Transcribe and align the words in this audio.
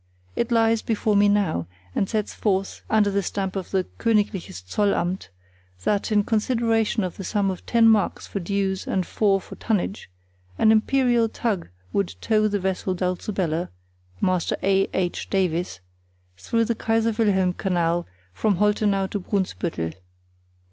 It 0.35 0.51
lies 0.51 0.81
before 0.81 1.15
me 1.15 1.29
now, 1.29 1.67
and 1.93 2.09
sets 2.09 2.33
forth, 2.33 2.81
under 2.89 3.11
the 3.11 3.21
stamp 3.21 3.55
of 3.55 3.69
the 3.69 3.83
Königliches 3.99 4.63
Zollamt, 4.67 5.29
that, 5.83 6.11
in 6.11 6.23
consideration 6.23 7.03
of 7.03 7.17
the 7.17 7.23
sum 7.23 7.51
of 7.51 7.63
ten 7.67 7.87
marks 7.87 8.25
for 8.25 8.39
dues 8.39 8.87
and 8.87 9.05
four 9.05 9.39
for 9.39 9.57
tonnage, 9.57 10.09
an 10.57 10.71
imperial 10.71 11.29
tug 11.29 11.67
would 11.93 12.15
tow 12.19 12.47
the 12.47 12.57
vessel 12.59 12.95
Dulcibella 12.95 13.69
(master 14.19 14.57
A. 14.63 14.87
H. 14.91 15.29
Davies) 15.29 15.81
through 16.35 16.65
the 16.65 16.73
Kaiser 16.73 17.11
Wilhelm 17.15 17.53
canal 17.53 18.07
from 18.33 18.55
Holtenau 18.55 19.05
to 19.11 19.19
Brunsbüttel. 19.19 19.93